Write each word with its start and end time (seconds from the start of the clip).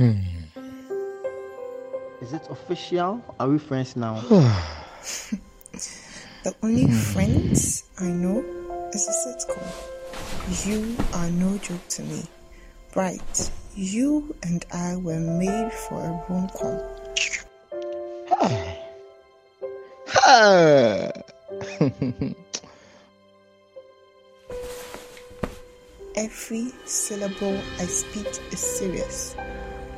Hmm. 0.00 0.16
Is 2.22 2.32
it 2.32 2.48
official? 2.48 3.20
Are 3.38 3.50
we 3.50 3.58
friends 3.58 3.96
now? 3.96 4.20
the 6.42 6.54
only 6.62 6.90
friends 6.90 7.84
I 7.98 8.06
know 8.06 8.42
is 8.94 9.04
a 9.04 9.12
sitcom. 9.12 9.60
You 10.66 10.96
are 11.12 11.28
no 11.28 11.58
joke 11.58 11.86
to 11.88 12.02
me. 12.02 12.22
Right, 12.96 13.50
you 13.74 14.34
and 14.42 14.64
I 14.72 14.96
were 14.96 15.20
made 15.20 15.70
for 15.70 16.00
a 16.00 16.24
rom-com. 16.30 16.80
Every 26.16 26.72
syllable 26.86 27.60
I 27.78 27.84
speak 27.84 28.28
is 28.50 28.60
serious, 28.60 29.36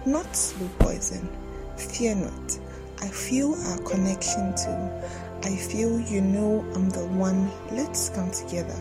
not 0.07 0.35
slow 0.35 0.69
poison. 0.79 1.29
Fear 1.77 2.17
not. 2.17 2.59
I 3.01 3.09
feel 3.09 3.55
our 3.55 3.79
connection 3.79 4.55
too. 4.55 4.91
I 5.45 5.57
feel 5.57 5.99
you 6.01 6.21
know 6.21 6.65
I'm 6.75 6.91
the 6.91 7.05
one. 7.07 7.51
Let's 7.73 8.11
come 8.11 8.31
together. 8.31 8.77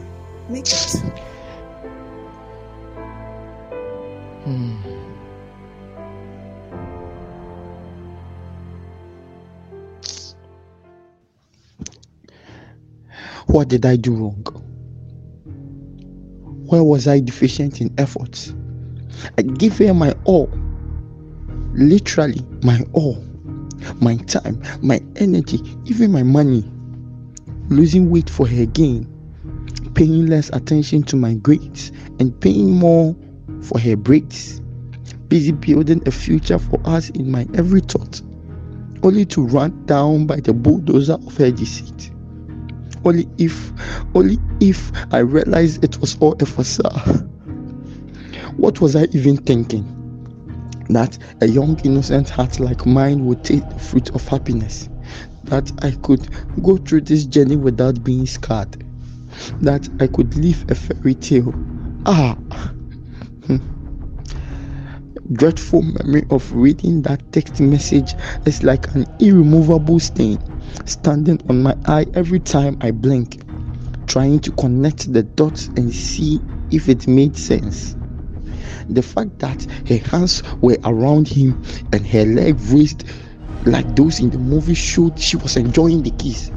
Make 0.49 0.67
it. 0.67 0.95
Hmm. 4.43 4.75
What 13.47 13.67
did 13.67 13.85
I 13.85 13.95
do 13.97 14.13
wrong? 14.15 14.45
Where 16.67 16.83
was 16.83 17.07
I 17.07 17.19
deficient 17.19 17.81
in 17.81 17.93
efforts? 17.97 18.53
I 19.37 19.41
gave 19.41 19.77
her 19.79 19.93
my 19.93 20.15
all, 20.23 20.49
literally 21.73 22.41
my 22.63 22.83
all, 22.93 23.23
my 23.99 24.17
time, 24.17 24.61
my 24.81 25.01
energy, 25.17 25.59
even 25.85 26.11
my 26.11 26.23
money. 26.23 26.69
Losing 27.69 28.09
weight 28.09 28.29
for 28.29 28.47
her 28.47 28.65
gain, 28.65 29.07
paying 29.93 30.25
less 30.25 30.49
attention 30.49 31.03
to 31.03 31.15
my 31.15 31.35
grades, 31.35 31.91
and 32.19 32.37
paying 32.41 32.71
more 32.71 33.15
for 33.61 33.79
her 33.79 33.95
breaks. 33.95 34.59
Busy 35.29 35.53
building 35.53 36.05
a 36.05 36.11
future 36.11 36.59
for 36.59 36.81
us 36.83 37.09
in 37.11 37.31
my 37.31 37.47
every 37.53 37.79
thought, 37.79 38.21
only 39.03 39.25
to 39.25 39.45
run 39.45 39.85
down 39.85 40.27
by 40.27 40.41
the 40.41 40.51
bulldozer 40.51 41.13
of 41.13 41.37
her 41.37 41.51
deceit. 41.51 42.11
Only 43.05 43.27
if, 43.37 43.71
only 44.13 44.37
if 44.59 44.91
I 45.13 45.19
realized 45.19 45.83
it 45.83 45.97
was 45.99 46.17
all 46.19 46.35
a 46.41 46.45
facade. 46.45 47.27
What 48.57 48.81
was 48.81 48.95
I 48.95 49.05
even 49.13 49.37
thinking? 49.37 50.00
That 50.91 51.17
a 51.41 51.47
young 51.47 51.79
innocent 51.83 52.29
heart 52.29 52.59
like 52.59 52.85
mine 52.85 53.25
would 53.25 53.43
take 53.43 53.67
the 53.69 53.79
fruit 53.79 54.09
of 54.13 54.27
happiness. 54.27 54.89
That 55.45 55.71
I 55.83 55.91
could 55.91 56.27
go 56.61 56.77
through 56.77 57.01
this 57.01 57.25
journey 57.25 57.55
without 57.55 58.03
being 58.03 58.25
scarred. 58.27 58.83
That 59.61 59.89
I 59.99 60.07
could 60.07 60.35
live 60.35 60.65
a 60.69 60.75
fairy 60.75 61.15
tale. 61.15 61.53
Ah! 62.05 62.37
dreadful 65.33 65.81
memory 65.81 66.25
of 66.29 66.51
reading 66.51 67.01
that 67.03 67.21
text 67.31 67.61
message 67.61 68.15
is 68.45 68.63
like 68.63 68.93
an 68.95 69.05
irremovable 69.19 69.99
stain 69.99 70.37
standing 70.85 71.39
on 71.49 71.63
my 71.63 71.75
eye 71.85 72.05
every 72.13 72.39
time 72.39 72.77
I 72.81 72.91
blink, 72.91 73.41
trying 74.07 74.39
to 74.41 74.51
connect 74.51 75.13
the 75.13 75.23
dots 75.23 75.67
and 75.77 75.93
see 75.93 76.41
if 76.71 76.89
it 76.89 77.07
made 77.07 77.37
sense. 77.37 77.95
The 78.89 79.01
fact 79.01 79.39
that 79.39 79.65
her 79.87 79.97
hands 79.97 80.43
were 80.61 80.77
around 80.83 81.27
him 81.27 81.61
and 81.93 82.05
her 82.07 82.25
leg 82.25 82.59
raised 82.69 83.03
like 83.65 83.95
those 83.95 84.19
in 84.19 84.29
the 84.29 84.37
movie 84.37 84.73
showed 84.73 85.19
she 85.19 85.37
was 85.37 85.57
enjoying 85.57 86.03
the 86.03 86.11
kiss. 86.11 86.51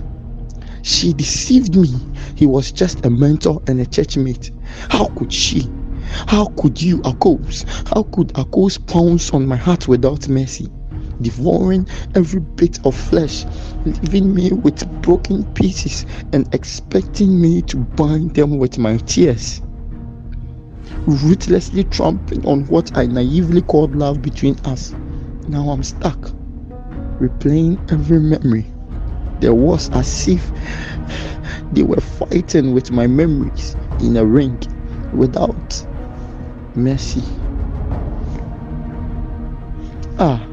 She 0.82 1.12
deceived 1.12 1.76
me. 1.76 1.94
He 2.34 2.46
was 2.46 2.72
just 2.72 3.04
a 3.06 3.10
mentor 3.10 3.62
and 3.66 3.80
a 3.80 3.86
churchmate. 3.86 4.50
How 4.90 5.06
could 5.16 5.32
she? 5.32 5.68
How 6.26 6.46
could 6.56 6.80
you, 6.80 6.98
Akos? 7.02 7.64
How 7.88 8.02
could 8.04 8.28
Akos 8.34 8.78
pounce 8.86 9.32
on 9.32 9.46
my 9.46 9.56
heart 9.56 9.88
without 9.88 10.28
mercy? 10.28 10.68
Devouring 11.22 11.86
every 12.14 12.40
bit 12.40 12.84
of 12.84 12.94
flesh, 12.94 13.46
leaving 13.86 14.34
me 14.34 14.50
with 14.50 14.86
broken 15.00 15.44
pieces 15.54 16.04
and 16.32 16.52
expecting 16.54 17.40
me 17.40 17.62
to 17.62 17.78
bind 17.78 18.34
them 18.34 18.58
with 18.58 18.78
my 18.78 18.96
tears. 18.98 19.62
Ruthlessly 21.06 21.84
trampling 21.84 22.46
on 22.46 22.64
what 22.66 22.96
I 22.96 23.06
naively 23.06 23.60
called 23.60 23.94
love 23.94 24.22
between 24.22 24.58
us. 24.64 24.94
Now 25.48 25.68
I'm 25.68 25.82
stuck, 25.82 26.32
replaying 27.20 27.92
every 27.92 28.20
memory. 28.20 28.66
There 29.40 29.54
was 29.54 29.90
as 29.90 30.26
if 30.26 30.50
they 31.72 31.82
were 31.82 32.00
fighting 32.00 32.72
with 32.72 32.90
my 32.90 33.06
memories 33.06 33.76
in 34.00 34.16
a 34.16 34.24
ring 34.24 34.58
without 35.12 35.86
mercy. 36.74 37.22
Ah, 40.18 40.46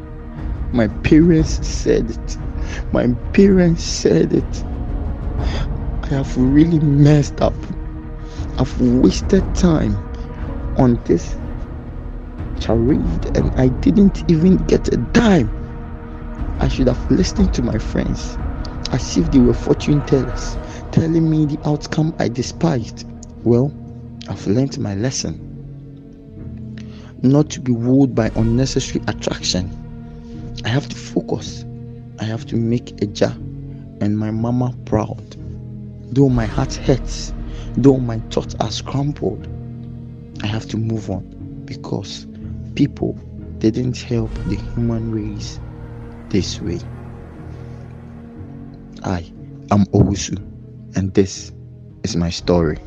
my 0.73 0.87
parents 1.03 1.65
said 1.65 2.09
it. 2.09 2.37
My 2.91 3.07
parents 3.31 3.83
said 3.83 4.33
it. 4.33 4.63
I 6.03 6.07
have 6.09 6.37
really 6.37 6.79
messed 6.79 7.39
up. 7.39 7.53
I've 8.57 8.81
wasted 8.81 9.43
time 9.55 9.95
on 10.77 11.01
this 11.05 11.35
charade 12.59 13.37
and 13.37 13.51
I 13.59 13.67
didn't 13.67 14.29
even 14.29 14.57
get 14.67 14.87
a 14.93 14.97
dime. 14.97 15.49
I 16.59 16.67
should 16.67 16.87
have 16.87 17.11
listened 17.11 17.53
to 17.55 17.61
my 17.61 17.77
friends 17.77 18.37
as 18.91 19.17
if 19.17 19.31
they 19.31 19.39
were 19.39 19.53
fortune 19.53 20.05
tellers, 20.05 20.57
telling 20.91 21.29
me 21.29 21.45
the 21.45 21.59
outcome 21.67 22.13
I 22.19 22.27
despised. 22.27 23.07
Well, 23.43 23.73
I've 24.29 24.45
learned 24.47 24.77
my 24.79 24.95
lesson 24.95 25.47
not 27.23 27.49
to 27.51 27.59
be 27.61 27.71
wooed 27.71 28.15
by 28.15 28.31
unnecessary 28.35 29.03
attraction. 29.07 29.69
I 30.65 30.69
have 30.69 30.89
to 30.89 30.95
focus. 30.95 31.65
I 32.19 32.23
have 32.23 32.45
to 32.47 32.55
make 32.55 33.01
a 33.01 33.05
jar 33.05 33.31
and 34.01 34.17
my 34.17 34.31
mama 34.31 34.75
proud. 34.85 35.23
Though 36.13 36.29
my 36.29 36.45
heart 36.45 36.73
hurts, 36.73 37.33
though 37.77 37.97
my 37.97 38.19
thoughts 38.31 38.55
are 38.59 38.71
scrambled, 38.71 39.47
I 40.43 40.47
have 40.47 40.67
to 40.69 40.77
move 40.77 41.09
on 41.09 41.63
because 41.65 42.25
people 42.75 43.13
didn't 43.59 43.97
help 43.97 44.33
the 44.45 44.55
human 44.55 45.11
race 45.11 45.59
this 46.29 46.59
way. 46.59 46.79
I 49.03 49.31
am 49.71 49.85
Owusu, 49.93 50.37
and 50.95 51.13
this 51.13 51.51
is 52.03 52.15
my 52.15 52.29
story. 52.29 52.79